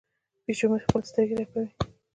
[0.45, 1.69] پیشو مې خپلې سترګې رپوي.